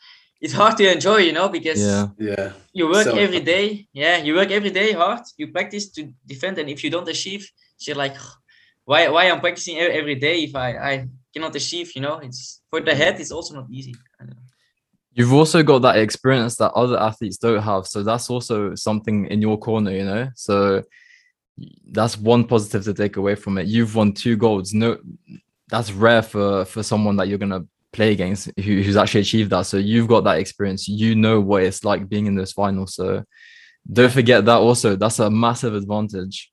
[0.45, 2.09] it's hard to enjoy, you know, because Yeah.
[2.19, 2.53] yeah.
[2.79, 3.67] you work So- every day.
[4.03, 5.23] Yeah, you work every day hard.
[5.39, 6.01] You practice to
[6.33, 7.43] defend, and if you don't achieve,
[7.87, 8.17] you're like,
[8.91, 10.93] why why I'm practicing every day if I I
[11.33, 11.89] cannot achieve?
[11.97, 13.15] You know, it's for the head.
[13.21, 13.95] It's also not easy.
[14.21, 14.43] I don't know.
[15.15, 17.87] You've also got that experience that other athletes don't have.
[17.87, 20.31] So that's also something in your corner, you know?
[20.35, 20.83] So
[21.97, 23.67] that's one positive to take away from it.
[23.67, 24.73] You've won two golds.
[24.73, 24.97] No,
[25.69, 29.67] that's rare for for someone that you're gonna play against who, who's actually achieved that.
[29.67, 30.89] So you've got that experience.
[30.89, 32.95] You know what it's like being in those finals.
[32.95, 33.25] So
[33.91, 34.97] don't forget that also.
[34.97, 36.51] That's a massive advantage.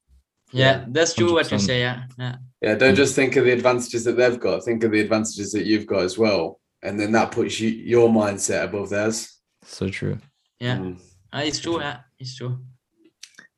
[0.52, 1.34] Yeah, that's true.
[1.34, 1.82] What you say.
[1.82, 2.36] Yeah, yeah.
[2.62, 4.64] Yeah, don't just think of the advantages that they've got.
[4.64, 8.10] Think of the advantages that you've got as well, and then that puts you your
[8.10, 9.40] mindset above theirs.
[9.64, 10.18] So true.
[10.60, 10.78] Yeah.
[10.78, 11.00] Mm.
[11.32, 11.80] Uh, it's true.
[11.80, 12.60] Yeah, it's true.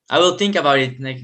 [0.09, 1.21] I will think about it like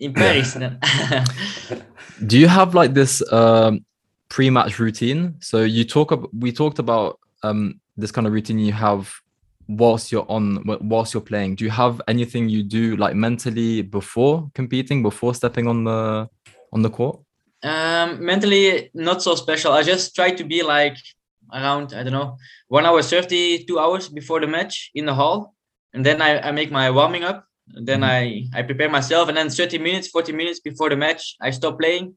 [0.00, 0.80] in Paris then.
[2.26, 3.84] Do you have like this um
[4.28, 5.36] pre-match routine?
[5.40, 9.12] So you talk about we talked about um this kind of routine you have
[9.68, 11.56] whilst you're on whilst you're playing.
[11.56, 16.28] Do you have anything you do like mentally before competing, before stepping on the
[16.72, 17.20] on the court?
[17.62, 19.72] um, mentally, not so special.
[19.72, 20.96] I just try to be like
[21.52, 22.36] around I don't know
[22.68, 25.54] one hour thirty, two hours before the match in the hall,
[25.92, 27.44] and then I, I make my warming up.
[27.66, 31.50] Then I I prepare myself, and then thirty minutes, forty minutes before the match, I
[31.50, 32.14] stop playing,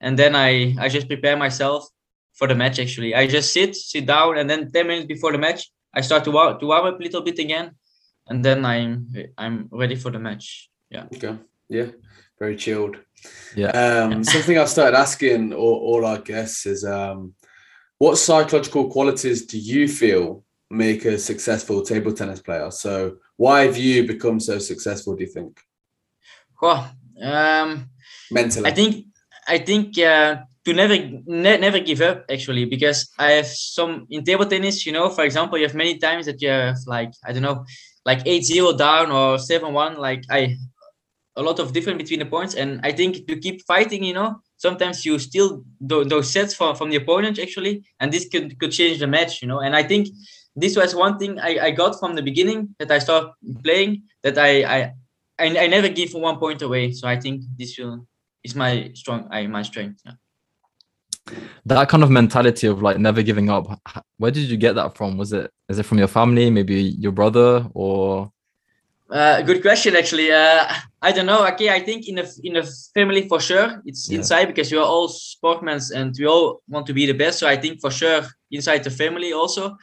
[0.00, 1.88] and then I I just prepare myself
[2.34, 2.78] for the match.
[2.78, 6.24] Actually, I just sit sit down, and then ten minutes before the match, I start
[6.24, 7.72] to warm to warm up a little bit again,
[8.28, 10.70] and then I'm I'm ready for the match.
[10.90, 11.06] Yeah.
[11.14, 11.36] Okay.
[11.68, 11.90] Yeah.
[12.38, 12.96] Very chilled.
[13.56, 13.70] Yeah.
[13.70, 17.34] Um, something I've started asking all, all our guests is um,
[17.98, 22.70] what psychological qualities do you feel make a successful table tennis player?
[22.70, 25.60] So why have you become so successful, do you think?
[26.60, 27.90] Well, um,
[28.30, 28.70] Mentally.
[28.70, 29.06] I think
[29.48, 34.24] I think uh, to never ne- never give up actually because I have some in
[34.24, 34.84] table tennis.
[34.86, 37.64] You know, for example, you have many times that you have like I don't know,
[38.04, 39.96] like eight zero down or seven one.
[39.96, 40.56] Like I
[41.36, 44.40] a lot of difference between the points, and I think to keep fighting, you know,
[44.56, 48.98] sometimes you steal those sets from from the opponent actually, and this could could change
[48.98, 49.40] the match.
[49.42, 50.08] You know, and I think
[50.54, 53.32] this was one thing I, I got from the beginning that I started
[53.64, 54.78] playing that I I
[55.38, 56.92] I, I never give one point away.
[56.92, 58.06] So I think this will
[58.48, 60.00] is my strong I my strength.
[60.04, 60.16] Yeah.
[61.66, 63.66] That kind of mentality of like never giving up.
[64.16, 65.18] Where did you get that from?
[65.18, 68.32] Was it is it from your family, maybe your brother, or
[69.10, 70.30] Uh, good question, actually.
[70.30, 70.64] Uh,
[71.00, 71.46] I don't know.
[71.52, 74.18] Okay, I think in a in a family for sure, it's Yeah.
[74.18, 77.38] inside because we are all sportsmen and we all want to be the best.
[77.38, 79.76] So I think for sure inside the family also,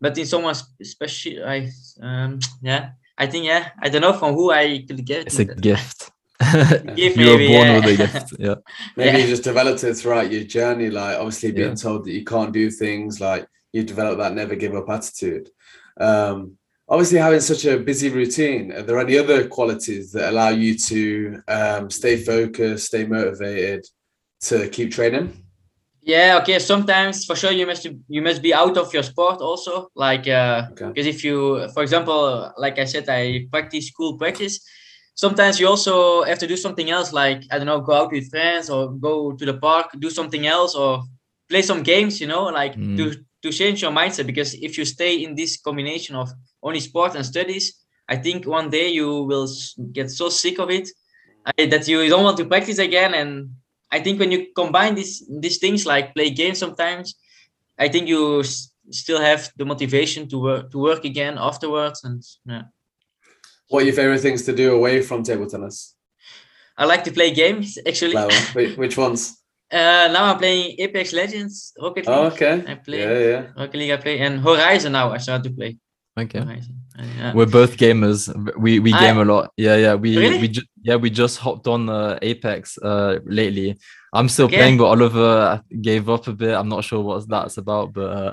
[0.00, 1.70] but in someone special, I
[2.02, 2.90] um yeah,
[3.22, 5.26] I think yeah, I don't know from who I could get.
[5.26, 6.07] it's a gift?
[6.94, 7.74] Gift, you were born yeah.
[7.84, 8.32] with a gift.
[8.38, 8.54] Yeah.
[8.96, 9.24] Maybe Yeah.
[9.24, 11.74] you just developed it throughout your journey, like obviously being Yeah.
[11.74, 15.50] told that you can't do things, like you develop that never give up attitude.
[16.00, 16.56] Um,
[16.88, 21.42] obviously having such a busy routine, are there any other qualities that allow you to
[21.48, 23.84] um, stay focused, stay motivated
[24.42, 25.44] to keep training?
[26.00, 26.58] Yeah, okay.
[26.60, 29.88] Sometimes for sure you must you must be out of your sport also.
[29.94, 30.86] Like uh Okay.
[30.86, 34.60] because if you for example, like I said, I practice school practice.
[35.18, 38.30] Sometimes you also have to do something else, like I don't know, go out with
[38.30, 41.02] friends or go to the park, do something else or
[41.50, 42.96] play some games, you know, like Mm.
[42.98, 43.04] to
[43.44, 46.28] to change your mindset because if you stay in this combination of
[46.62, 47.66] only sport and studies,
[48.08, 49.48] I think one day you will
[49.92, 50.88] get so sick of it
[51.58, 53.14] that you don't want to practice again.
[53.14, 53.50] And
[53.90, 57.14] I think when you combine these these things like play games sometimes,
[57.78, 62.04] I think you s- still have the motivation to work to work again afterwards.
[62.04, 62.64] And yeah,
[63.68, 65.94] What are your favorite things to do away from table tennis?
[66.76, 68.14] I like to play games actually.
[68.14, 69.34] Like, which, which ones?
[69.70, 72.16] Uh, now I'm playing Apex Legends, Rocket League.
[72.16, 72.64] Oh, okay.
[72.66, 73.42] I play Yeah, yeah.
[73.54, 73.90] Rocket League.
[73.90, 75.12] I play and Horizon now.
[75.12, 75.76] I start to play
[76.18, 76.38] Okay.
[76.40, 76.74] Horizon.
[76.98, 77.32] Uh, yeah.
[77.34, 78.32] We're both gamers.
[78.56, 79.52] We we game a lot.
[79.58, 79.94] Yeah, yeah.
[79.94, 80.38] We Really?
[80.40, 83.76] we ju- yeah we just hopped on uh, Apex uh lately.
[84.14, 84.56] I'm still Okay.
[84.56, 86.54] playing, but Oliver gave up a bit.
[86.56, 88.32] I'm not sure what that's about, but uh,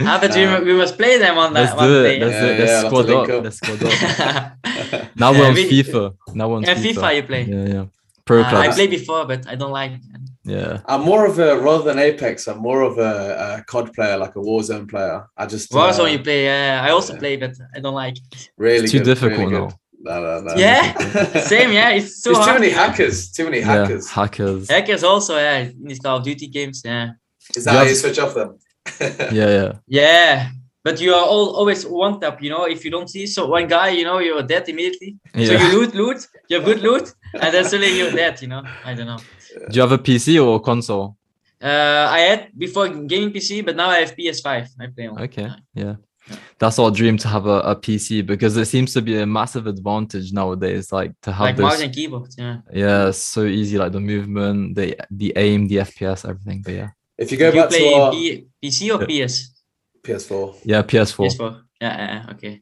[0.00, 2.08] Ah, but we, Uh, we must play them on let's that one do it.
[2.08, 2.18] day.
[2.18, 2.58] Let's do Yeah, it.
[2.58, 3.28] Let's yeah, squad up.
[3.30, 3.44] up.
[3.44, 4.52] Let's squad up.
[5.16, 6.14] Now we're on we- FIFA.
[6.34, 6.94] Now we're on Yeah, FIFA.
[6.94, 7.42] FIFA you play.
[7.44, 7.84] Yeah, yeah.
[8.24, 8.76] Pro Uh, I clubs.
[8.76, 9.92] played before, but I don't like.
[9.92, 10.00] it.
[10.44, 10.80] Yeah.
[10.86, 12.46] I'm more of a rather than Apex.
[12.48, 15.26] I'm more of a, a COD player, like a Warzone player.
[15.36, 16.44] I just Warzone uh, you play.
[16.44, 17.18] Yeah, I also yeah.
[17.20, 18.16] play, but I don't like.
[18.18, 18.50] it.
[18.56, 19.66] really It's too good, difficult really now.
[19.66, 19.74] good.
[20.04, 20.54] No, no, no.
[20.56, 20.92] Yeah,
[21.52, 21.70] same.
[21.72, 23.30] Yeah, it's so There's too many hackers.
[23.30, 23.66] Too many Yeah.
[23.66, 24.10] hackers.
[24.10, 24.68] Hackers.
[24.70, 26.82] Hackers also, yeah, in these Call of Duty games.
[26.84, 27.10] Yeah,
[27.56, 28.58] Is that You how you switch off them?
[29.32, 29.72] Yeah, yeah.
[29.86, 30.50] yeah.
[30.84, 32.42] But you are all always one tap.
[32.42, 35.16] You know, if you don't see so one guy, you know, you're dead immediately.
[35.34, 36.26] So you loot, loot.
[36.48, 38.42] You have good loot, and then suddenly you're dead.
[38.42, 39.18] You know, I don't know.
[39.70, 41.16] Do you have a PC or a console?
[41.62, 44.66] Uh, I had before gaming PC, but now I have PS5.
[44.80, 45.20] I play on.
[45.22, 45.56] Okay, Yeah.
[45.74, 45.94] yeah.
[46.58, 49.66] That's our dream to have a, a PC because it seems to be a massive
[49.66, 50.90] advantage nowadays.
[50.92, 52.30] Like to have Like mouse and keyboard.
[52.38, 52.56] Yeah.
[52.72, 53.76] yeah, so easy.
[53.78, 56.62] Like the movement, the the aim, the FPS, everything.
[56.64, 59.26] But yeah, If you go you back to play our P- PC or Yeah.
[59.26, 59.51] PS?
[60.04, 61.26] PS4, yeah, PS4.
[61.26, 61.62] PS4.
[61.80, 62.60] Yeah, yeah, yeah, okay.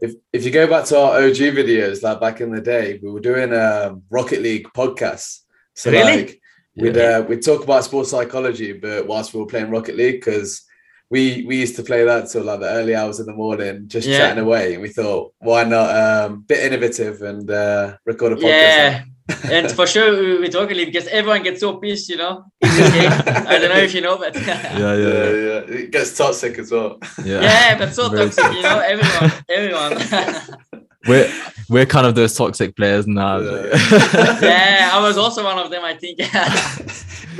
[0.00, 3.10] if if you go back to our OG videos, like back in the day, we
[3.10, 5.40] were doing a Rocket League podcast.
[5.74, 6.16] So Really?
[6.16, 6.40] like
[6.76, 10.62] we'd uh, we'd talk about sports psychology, but whilst we were playing Rocket League, because
[11.10, 14.08] we we used to play that till like the early hours in the morning, just
[14.08, 14.18] Yeah.
[14.18, 14.74] chatting away.
[14.74, 18.44] And we thought, why not um, bit innovative and uh, record a podcast?
[18.44, 19.02] Yeah,
[19.44, 22.44] and for sure we- with Rocket League because everyone gets so pissed, you know.
[22.60, 23.12] In this game.
[23.46, 26.70] I don't know if you know, but yeah, Yeah, yeah, yeah, It gets toxic as
[26.70, 26.98] well.
[27.24, 27.40] yeah.
[27.42, 28.78] yeah, but so Very toxic, you know.
[28.78, 30.58] Everyone, everyone.
[31.08, 31.28] We're
[31.68, 33.38] we're kind of those toxic players now.
[33.40, 33.66] Yeah.
[34.40, 35.82] yeah, I was also one of them.
[35.84, 36.18] I think.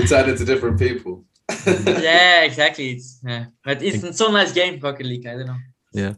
[0.00, 1.24] it's added to different people.
[1.76, 2.90] yeah, exactly.
[2.94, 3.44] It's, yeah.
[3.64, 5.26] But it's a so nice game, Rocket League.
[5.28, 6.16] I don't know.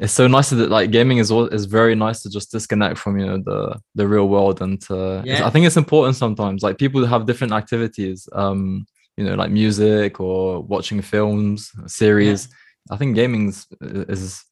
[0.00, 3.18] It's so nice that like gaming is all is very nice to just disconnect from
[3.18, 5.46] you know the the real world and to, Yeah.
[5.46, 8.86] I think it's important sometimes like people have different activities um
[9.16, 12.48] you know like music or watching films series
[12.90, 14.44] I think gaming's is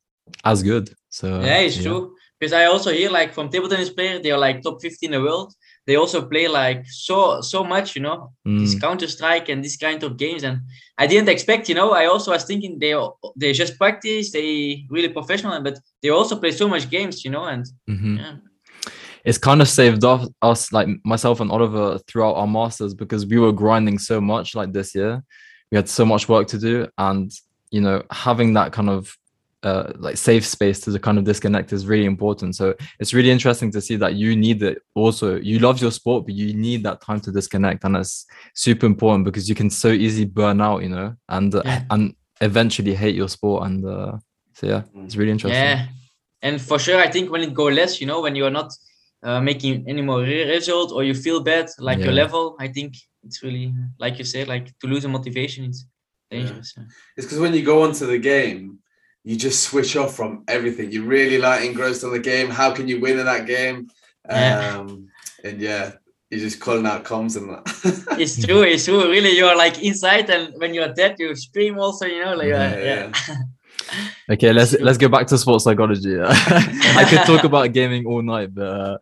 [0.44, 2.16] as good so yeah, it's true.
[2.40, 5.12] Because I also hear like from table tennis players, they are like top 50 in
[5.12, 5.54] the world.
[5.87, 9.77] They also play like so so much, you know, this Mm, Counter Strike and this
[9.77, 10.42] kind of games.
[10.42, 10.61] And
[10.97, 12.94] I didn't expect, you know, I also was thinking they
[13.37, 17.44] they just practice, they really professional, but they also play so much games, you know,
[17.44, 18.18] and mhm.
[18.18, 18.37] yeah,
[19.25, 23.38] it's kind of saved off us like myself and Oliver throughout our masters because we
[23.38, 25.23] were grinding so much like this year
[25.70, 27.33] we had so much work to do and
[27.70, 29.16] you know having that kind of
[29.64, 33.31] uh, like safe space to the kind of disconnect is really important so it's really
[33.31, 36.83] interesting to see that you need it also you love your sport but you need
[36.85, 40.83] that time to disconnect and that's super important because you can so easily burn out
[40.83, 41.83] you know and uh, Yeah.
[41.90, 44.12] and eventually hate your sport and uh,
[44.53, 45.87] so yeah it's really interesting yeah.
[46.42, 48.70] And for sure, I think when it go less, you know, when you are not
[49.22, 52.90] uh, making any more result or you feel bad, like your level, I think
[53.27, 55.87] it's really, like you said, like to lose the motivation, it's
[56.31, 56.74] dangerous.
[56.77, 56.85] yeah.
[57.16, 58.79] It's because when you go onto the game,
[59.24, 60.92] you just switch off from everything.
[60.92, 62.50] You're really like engrossed on the game.
[62.50, 63.88] How can you win in that game?
[64.28, 64.76] Yeah.
[64.78, 65.08] Um,
[65.42, 65.92] and yeah,
[66.30, 68.16] you're just calling out comms and that.
[68.18, 72.06] it's true it's true really you're like inside and when you're dead you scream also
[72.06, 73.37] you know like uh, Yeah, yeah,
[74.30, 76.18] Okay, let's let's go back to sports psychology.
[76.22, 78.98] I could talk about gaming all night, but uh,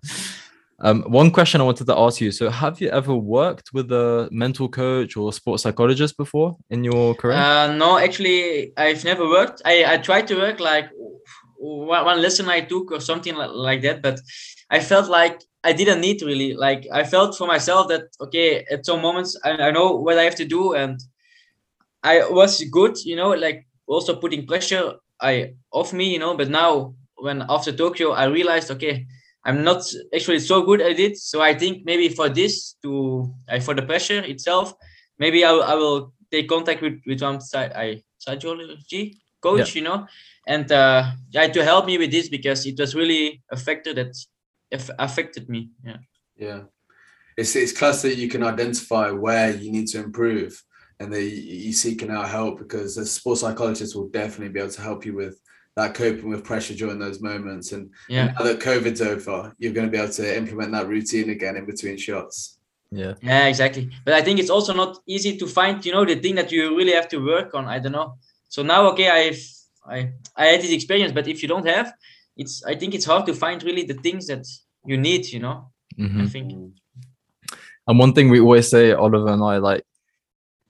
[0.82, 4.28] um, one question I wanted to ask you: So, have you ever worked with a
[4.30, 7.36] mental coach or sports psychologist before in your career?
[7.36, 10.88] Uh, no actually i've never worked i i tried to work like
[11.56, 14.18] one, lesson i took or something like, like that but
[14.70, 18.84] i felt like i didn't need really like i felt for myself that okay at
[18.84, 21.00] some moments i, I know what i have to do and
[22.02, 26.36] i was good you know like also putting pressure I off me, you know.
[26.36, 29.06] But now when after Tokyo, I realized okay,
[29.44, 29.82] I'm not
[30.14, 31.16] actually so good at it.
[31.18, 34.74] So I think maybe for this to uh, for the pressure itself,
[35.18, 39.82] maybe I, will- I will take contact with with one side I psychology coach, you
[39.82, 40.06] know,
[40.46, 44.14] and uh, yeah, to help me with this because it was really affected that
[44.98, 45.70] affected me.
[45.84, 45.96] Yeah.
[46.36, 46.60] Yeah.
[47.36, 50.62] It's it's class that you can identify where you need to improve
[51.00, 54.70] and that you, you seeking out help because a sports psychologist will definitely be able
[54.70, 55.40] to help you with
[55.76, 57.72] that coping with pressure during those moments.
[57.72, 58.32] And Yeah.
[58.32, 61.64] now that COVID's over, you're going to be able to implement that routine again in
[61.64, 62.58] between shots.
[62.90, 63.14] Yeah.
[63.22, 63.90] Yeah, exactly.
[64.04, 66.76] But I think it's also not easy to find, you know, the thing that you
[66.76, 67.64] really have to work on.
[67.66, 68.18] I don't know.
[68.48, 69.42] So now, okay, I've
[69.84, 71.92] I I had this experience, but if you don't have,
[72.36, 74.46] it's I think it's hard to find really the things that
[74.84, 75.26] you need.
[75.32, 76.22] You know, Mhm.
[76.22, 76.52] I think.
[77.88, 79.84] And one thing we always say, Oliver and I, like,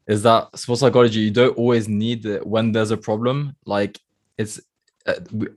[0.06, 3.54] is that sports psychology, you don't always need it when there's a problem.
[3.66, 4.00] Like,
[4.38, 4.62] it's we-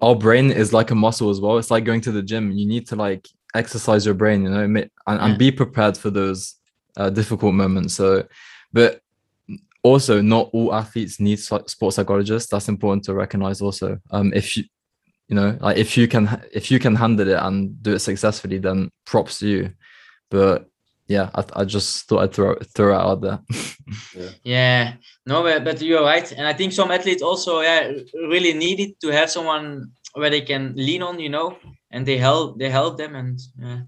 [0.01, 1.57] our brain is like a muscle as well.
[1.57, 2.51] It's like going to the gym.
[2.51, 5.37] You need to like exercise your brain, you know, and, and Yeah.
[5.37, 6.55] be prepared for those
[6.97, 7.93] uh, difficult moments.
[7.93, 8.27] So,
[8.73, 9.01] but
[9.83, 12.49] also, not all athletes need sports psychologists.
[12.49, 13.61] That's important to recognize.
[13.61, 14.63] Also, um, if you
[15.27, 18.59] you know like if you can if you can handle it and do it successfully
[18.59, 19.71] then props to you
[20.29, 20.69] but
[21.07, 23.39] yeah i, I just thought i'd throw, throw it out there
[24.43, 24.93] Yeah,
[25.25, 27.91] no, but, but you're right, and I think some athletes also yeah
[28.27, 31.57] really need it to have someone where they can lean on, you know,
[31.91, 33.81] and they help they help them and yeah.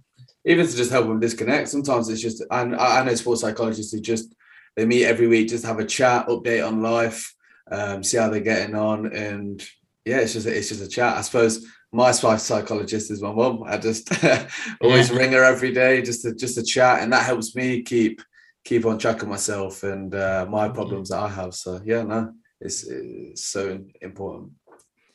[0.46, 1.68] Even to just help them disconnect.
[1.68, 4.34] Sometimes it's just, and I, I know sports psychologists who just,
[4.78, 7.34] they meet every week, just have a chat, update on life,
[7.70, 9.14] um, see how they're getting on.
[9.14, 9.62] And
[10.06, 11.18] yeah, it's just, it's just a chat.
[11.18, 13.64] I suppose my psy- psychologist is my mum.
[13.66, 14.10] I just
[14.82, 15.18] always Yeah.
[15.18, 17.02] ring her every day just to, just to chat.
[17.02, 18.22] And that helps me keep,
[18.66, 21.54] keep on track of myself and uh, my problems that I have.
[21.54, 24.52] So yeah, no, it's, it's so important.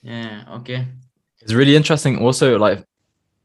[0.02, 0.44] Yeah.
[0.58, 0.86] Okay.
[1.42, 2.84] it's really interesting also like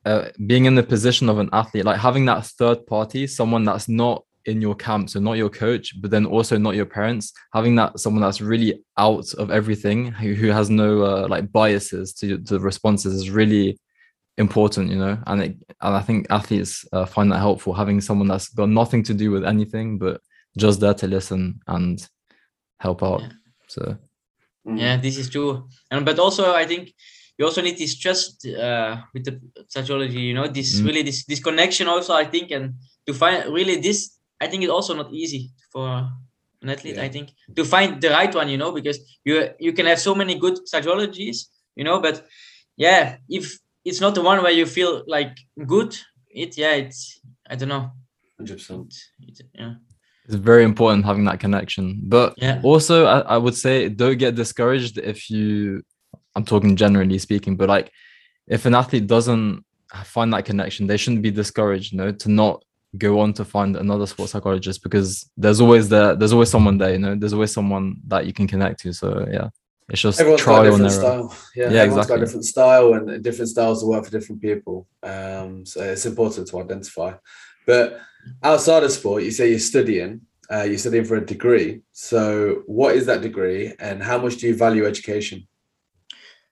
[0.06, 3.88] uh, being in the position of an athlete like having that third party someone that's
[3.90, 7.76] not in your camp so not your coach but then also not your parents having
[7.76, 12.38] that someone that's really out of everything who, who has no uh, like biases to,
[12.38, 13.78] to the responses is really
[14.38, 18.28] important you know and it, and i think athletes uh, find that helpful having someone
[18.28, 20.22] that's got nothing to do with anything but
[20.58, 22.08] just there to listen and
[22.80, 23.30] help out Yeah.
[23.68, 23.98] so
[24.68, 24.80] Mm.
[24.80, 25.70] Yeah, this is true.
[25.92, 26.94] And but also I think
[27.38, 30.20] you also need this trust uh, with the psychology.
[30.20, 30.86] You know, this Mm.
[30.86, 32.14] really this this connection also.
[32.14, 32.74] I think and
[33.08, 36.10] to find really this, I think it's also not easy for
[36.62, 36.98] an athlete.
[36.98, 38.50] I think to find the right one.
[38.50, 41.48] You know, because you you can have so many good psychologies.
[41.76, 42.26] You know, but
[42.76, 45.98] yeah, if it's not the one where you feel like good,
[46.30, 47.20] it yeah, it's
[47.50, 47.92] I don't know.
[48.40, 48.94] 100%.
[49.22, 49.74] It, it, yeah,
[50.28, 54.36] it's very important having that connection but yeah, also I, I would say don't get
[54.36, 55.84] discouraged if you
[56.36, 57.92] i'm talking generally speaking but like
[58.48, 59.64] if an athlete doesn't
[60.04, 62.64] find that connection they shouldn't be discouraged you know to not
[62.98, 66.94] go on to find another sports psychologist because there's always there there's always someone there
[66.94, 69.50] you know there's always someone that you can connect to so yeah
[69.90, 71.36] it's just Everyone's got a trial different style.
[71.56, 74.86] Yeah, Yeah, everyone's got a different style and different styles to work for different people.
[75.02, 77.14] Um, so it's important to identify.
[77.66, 78.02] But
[78.44, 80.22] outside of sport, you say you're studying.
[80.52, 81.82] Uh, you're studying for a degree.
[81.92, 85.48] So what is that degree, and how much do you value education?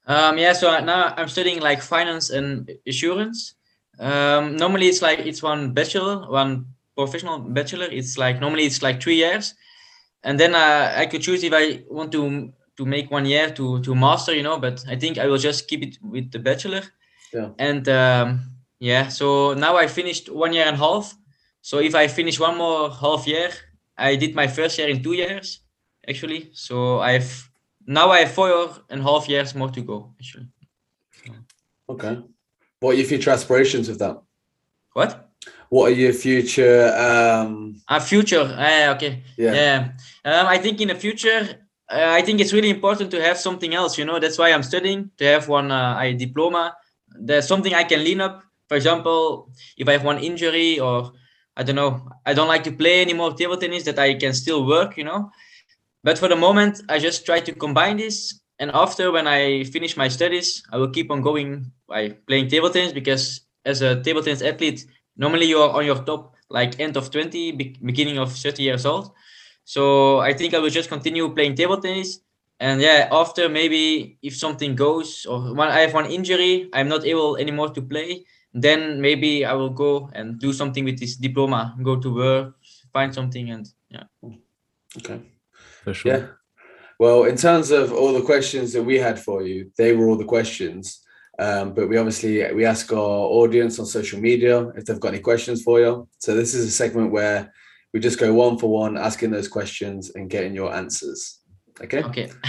[0.08, 3.55] Um, yeah, so now I'm studying like finance and insurance.
[4.00, 7.86] Um, normally it's like it's one bachelor, one professional bachelor.
[7.86, 9.54] It's like normally it's like three years,
[10.24, 13.82] and then uh, I could choose if I want to to make one year to
[13.82, 14.60] to master, you know.
[14.60, 16.84] But I think I will just keep it with the bachelor.
[17.34, 17.50] Yeah.
[17.58, 21.16] And um, yeah, so now I finished one year and a half.
[21.62, 23.50] So if I finish one more half year,
[23.98, 25.62] I did my first year in two years
[26.08, 26.50] actually.
[26.54, 27.50] So I've
[27.86, 30.48] now I have four and a half years more to go actually.
[31.88, 32.18] Okay.
[32.86, 34.22] What are your future aspirations with that?
[34.94, 35.32] What?
[35.70, 36.94] What are your future?
[36.96, 38.46] Um, A future.
[38.56, 39.24] Ah, okay.
[39.38, 39.54] yeah.
[39.54, 39.78] Yeah.
[40.24, 43.74] Um, I think in the future, uh, I think it's really important to have something
[43.74, 43.98] else.
[43.98, 46.76] You know, that's why I'm studying to have one uh, I diploma.
[47.20, 48.44] There's something I can lean up.
[48.70, 51.12] For example, if I have one injury or
[51.58, 54.68] I don't know, I don't like to play anymore table tennis, that I can still
[54.68, 54.96] work.
[54.96, 55.32] You know,
[56.04, 58.42] but for the moment, I just try to combine this.
[58.60, 62.70] And after, when I finish my studies, I will keep on going by playing table
[62.70, 64.86] tennis because as a table tennis athlete,
[65.18, 67.52] normally you are on your top like end of 20,
[67.84, 69.12] beginning of 30 years old.
[69.66, 72.20] So I think I will just continue playing table tennis.
[72.60, 77.06] And yeah, after maybe if something goes or when I have one injury, I'm not
[77.06, 81.76] able anymore to play, then maybe I will go and do something with this diploma,
[81.84, 82.56] go to work,
[82.94, 84.04] find something and yeah.
[84.98, 85.20] Okay.
[85.84, 86.28] for sure Yeah.
[87.00, 90.18] Well, in terms of all the questions that we had for you, they were all
[90.18, 91.02] the questions.
[91.38, 95.20] Um, but we obviously we ask our audience on social media if they've got any
[95.20, 96.08] questions for you.
[96.20, 97.52] So this is a segment where
[97.94, 101.40] we just go one for one, asking those questions and getting your answers.
[101.82, 102.04] Okay.
[102.04, 102.30] Okay.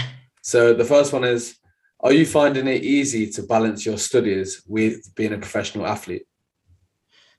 [0.43, 1.57] So the first one is:
[1.99, 6.25] Are you finding it easy to balance your studies with being a professional athlete?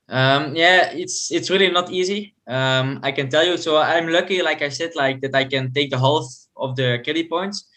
[0.07, 2.35] Um, yeah, it's it's really not easy.
[2.49, 3.57] Um, I can tell you.
[3.57, 6.25] So I'm lucky, like I said, like that I can take the half
[6.57, 7.67] of the credit points.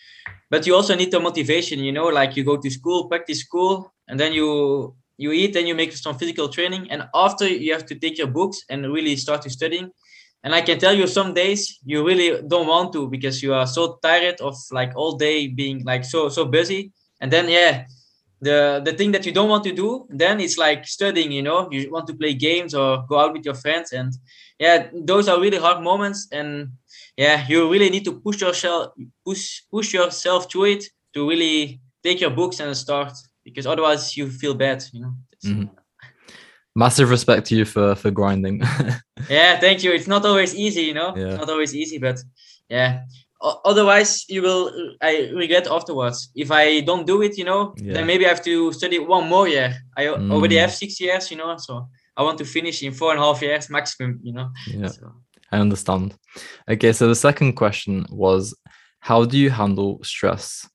[0.50, 3.92] But you also need the motivation, you know, like you go to school, practice school,
[4.08, 7.86] and then you you eat, then you make some physical training, and after you have
[7.86, 9.90] to take your books and really start to studying.
[10.44, 13.66] And I can tell you, some days you really don't want to because you are
[13.66, 16.92] so tired of like all day being like so so busy.
[17.20, 17.84] And then yeah,
[18.43, 19.88] the the thing that you don't want to do
[20.22, 23.45] then it's like studying you know you want to play games or go out with
[23.45, 24.12] your friends and
[24.59, 26.49] yeah those are really hard moments and
[27.16, 28.93] yeah you really need to push yourself
[29.24, 30.84] push push yourself through it
[31.14, 33.12] to really take your books and start
[33.45, 35.12] because otherwise you feel bad you know
[35.45, 35.68] Mhm.
[36.74, 38.62] Massive respect to you for for grinding.
[39.28, 41.28] yeah thank you it's not always easy you know Yeah.
[41.28, 42.18] it's not always easy but
[42.68, 42.90] yeah
[43.64, 44.70] otherwise you will
[45.03, 47.95] i regret afterwards if i don't do it you know Yeah.
[47.95, 50.61] then maybe i have to study one more year i al- already Mm.
[50.61, 53.43] have six years you know so i want to finish in four and a half
[53.43, 54.49] years maximum you know
[54.80, 55.12] yeah, so
[55.55, 56.14] I understand.
[56.66, 58.55] Okay, so the second question was,
[59.01, 60.66] how do you handle stress?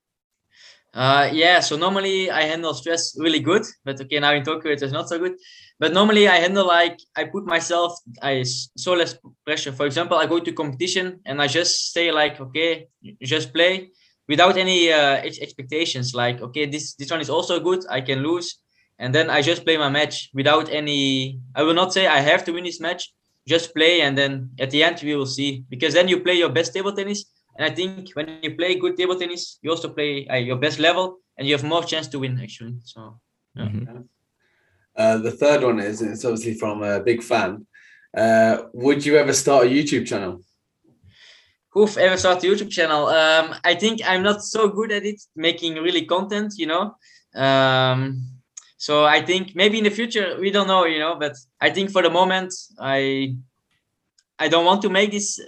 [0.98, 4.82] Uh, yeah, so normally I handle stress really good, but okay, now in Tokyo it
[4.82, 5.34] is not so good.
[5.80, 9.72] But normally I handle like I put myself I so less pressure.
[9.72, 12.88] For example, I go to competition and I just say like, okay,
[13.22, 13.92] just play
[14.28, 16.16] without any uh, expectations.
[16.16, 17.86] Like, okay, this this one is also good.
[17.92, 18.58] I can lose,
[18.98, 21.40] and then I just play my match without any.
[21.54, 23.14] I will not say I have to win this match.
[23.48, 25.64] Just play, and then at the end we will see.
[25.70, 27.26] Because then you play your best table tennis,
[27.58, 30.80] and I think when you play good table tennis, you also play uh, your best
[30.80, 32.40] level, and you have more chance to win.
[32.40, 33.20] Actually, so
[33.56, 33.70] Yeah.
[33.70, 34.08] Mhm.
[34.96, 37.66] Uh, the third one is it's obviously from a big fan.
[38.16, 40.42] Uh, would you ever start a YouTube channel?
[41.78, 43.06] who've ever started a YouTube channel?
[43.08, 46.54] Um, I think I'm not so good at it, making really content.
[46.58, 46.96] You know,
[47.36, 48.00] um,
[48.78, 50.86] so I think maybe in the future we don't know.
[50.86, 53.36] You know, but I think for the moment I
[54.40, 55.40] I don't want to make this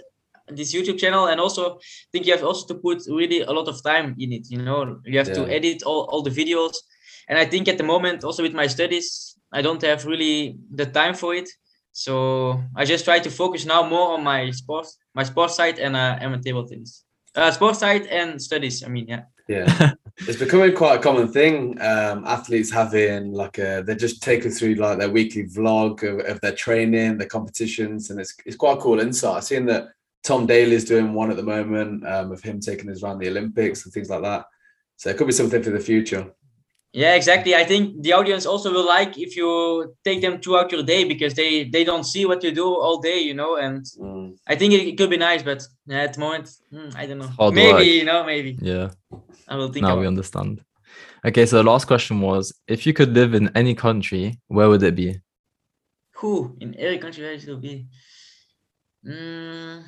[0.52, 1.78] this YouTube channel, and also I
[2.12, 4.50] think you have also to put really a lot of time in it.
[4.50, 6.76] You know, you have to edit all, all the videos,
[7.28, 10.86] and I think at the moment also with my studies, I don't have really the
[10.86, 11.48] time for it.
[11.92, 15.96] So I just try to focus now more on my sports, my sports side and
[15.96, 18.84] uh, and my table tennis, uh, sports side and studies.
[18.84, 19.22] I mean, yeah.
[19.48, 19.92] Yeah.
[20.18, 21.80] it's becoming quite a common thing.
[21.80, 26.24] Um, athletes having like a, they're just take us through like their weekly vlog of,
[26.26, 29.52] of their training, their competitions, and it's it's quite a cool insight.
[29.52, 29.88] I've that
[30.22, 33.84] Tom Daley's doing one at the moment um, of him taking us around the Olympics
[33.84, 34.44] and things like that.
[34.96, 36.32] So it could be something for the future.
[36.92, 37.54] Yeah, exactly.
[37.54, 41.34] I think the audience also will like if you take them throughout your day because
[41.34, 43.56] they they don't see what you do all day, you know.
[43.56, 44.36] And Mm.
[44.46, 47.18] I think it, it could be nice, but yeah, at the moment, hmm, I don't
[47.18, 47.28] know.
[47.38, 47.86] Hard maybe work.
[47.86, 48.90] you know, maybe Yeah,
[49.48, 50.00] I will think now about.
[50.00, 50.60] we understand.
[51.24, 54.82] Okay, so the last question was, if you could live in any country, where would
[54.82, 55.20] it be?
[56.16, 57.86] Who in every country where it will be?
[59.06, 59.84] Mm,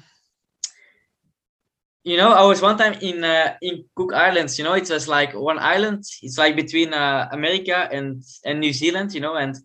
[2.04, 4.58] you know, I was one time in uh, in Cook Islands.
[4.58, 6.04] You know, it was like one island.
[6.22, 9.14] It's like between uh, America and and New Zealand.
[9.14, 9.56] You know, and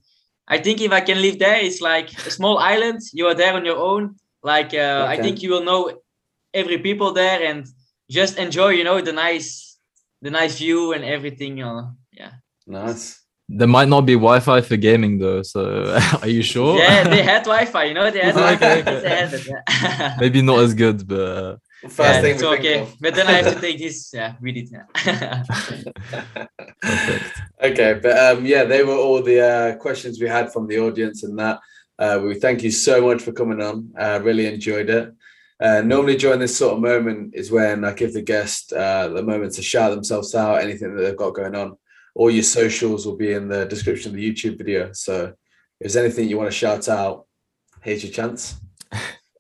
[0.47, 3.01] I think if I can live there, it's like a small island.
[3.13, 4.15] You are there on your own.
[4.43, 5.91] Like uh, I think you will know
[6.53, 7.65] every people there and
[8.09, 8.69] just enjoy.
[8.69, 9.77] You know, the nice
[10.21, 11.57] the nice view and everything.
[11.57, 12.31] You know, yeah.
[12.67, 13.19] Nice.
[13.49, 16.77] There might not be Wi-Fi for gaming though, so are you sure?
[16.77, 17.85] Yeah, they had Wi-Fi.
[17.85, 18.99] You know, they had Okay, Wi-Fi.
[18.99, 20.17] They had it, yeah.
[20.19, 22.81] Maybe not as good, but uh, First yeah, thing it's okay.
[22.81, 22.95] of.
[22.99, 24.11] But then I have to take this.
[24.13, 24.69] Yeah, read it.
[24.71, 25.43] Yeah.
[26.79, 27.41] perfect.
[27.61, 31.23] Okay, but um, yeah, they were all the uh, questions we had from the audience,
[31.23, 31.59] and that
[31.99, 33.91] uh, we thank you so much for coming on.
[33.97, 35.13] Uh, really enjoyed it.
[35.59, 39.23] Uh, normally, during this sort of moment is when I give the guest uh, the
[39.23, 41.77] moment to shout themselves out, anything that they've got going on.
[42.15, 44.91] All your socials will be in the description of the YouTube video.
[44.93, 45.33] So,
[45.79, 47.27] if there's anything you want to shout out,
[47.81, 48.55] here's your chance.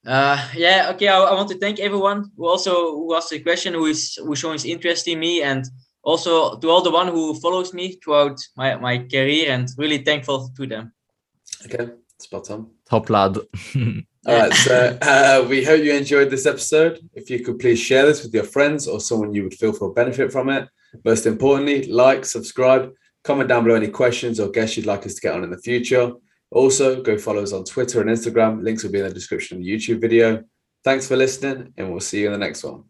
[0.07, 0.89] Uh, yeah.
[0.93, 1.09] Okay.
[1.09, 4.35] I, I want to thank everyone who also who asked the question, who is who
[4.35, 5.65] showing interest in me, and
[6.01, 10.49] also to all the one who follows me throughout my my career, and really thankful
[10.55, 10.93] to them.
[11.65, 12.71] Okay, spot on.
[12.89, 13.37] Top lad.
[14.27, 16.99] All right, so uh, we hope you enjoyed this episode.
[17.13, 19.93] If you could please share this with your friends or someone you would feel will
[19.93, 20.67] benefit from it.
[21.05, 22.91] Most importantly, like, subscribe,
[23.23, 25.57] comment down below any questions or guests you'd like us to get on in the
[25.57, 26.11] future.
[26.51, 28.63] Also, go follow us on Twitter and Instagram.
[28.63, 30.43] Links will be in the description of the YouTube video.
[30.83, 32.83] Thanks for listening, and we'll see you in the next one.